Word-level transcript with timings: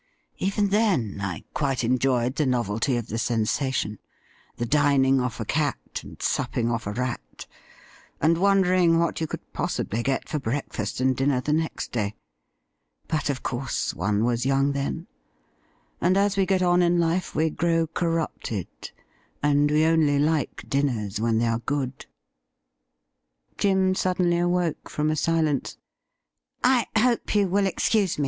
Even 0.39 0.69
then 0.69 1.19
I 1.21 1.43
quite 1.53 1.83
enjoyed 1.83 2.33
the 2.33 2.47
novelty 2.47 2.95
of 2.97 3.05
the 3.05 3.19
sensation— 3.19 3.99
the 4.57 4.65
dining 4.65 5.21
off 5.21 5.39
a 5.39 5.45
cat 5.45 5.77
and 6.01 6.19
supping 6.19 6.71
off 6.71 6.87
a 6.87 6.91
rat, 6.91 7.45
and 8.19 8.39
wondering 8.39 8.97
what 8.97 9.21
you 9.21 9.27
could 9.27 9.53
possibly 9.53 10.01
get 10.01 10.27
for 10.27 10.39
breakfast 10.39 11.01
and 11.01 11.15
dinner 11.15 11.39
the 11.39 11.53
next 11.53 11.91
day. 11.91 12.15
But, 13.07 13.29
of 13.29 13.43
course, 13.43 13.93
one 13.93 14.23
was 14.25 14.43
young 14.43 14.71
then, 14.71 15.05
and 16.01 16.17
as 16.17 16.35
we 16.35 16.47
get 16.47 16.63
on 16.63 16.81
in 16.81 16.99
life 16.99 17.35
we 17.35 17.51
grow 17.51 17.85
corrupted, 17.85 18.67
and 19.43 19.69
we 19.69 19.85
only 19.85 20.17
like 20.17 20.67
dinners 20.67 21.19
when 21.19 21.37
they 21.37 21.45
are 21.45 21.59
good.' 21.59 22.07
Jim 23.59 23.93
suddenly 23.93 24.39
awoke 24.39 24.89
from 24.89 25.11
a 25.11 25.15
silence.' 25.15 25.77
I 26.63 26.87
hope 26.97 27.35
you 27.35 27.47
will 27.47 27.67
excuse 27.67 28.17
me. 28.17 28.19